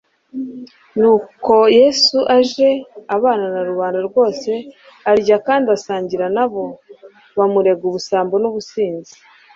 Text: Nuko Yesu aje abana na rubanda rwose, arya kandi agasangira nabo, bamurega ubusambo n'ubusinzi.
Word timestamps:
Nuko 0.99 1.55
Yesu 1.79 2.17
aje 2.37 2.69
abana 3.15 3.45
na 3.53 3.61
rubanda 3.69 3.99
rwose, 4.07 4.51
arya 5.11 5.37
kandi 5.45 5.65
agasangira 5.67 6.25
nabo, 6.35 6.63
bamurega 7.37 7.83
ubusambo 7.89 8.35
n'ubusinzi. 8.39 9.13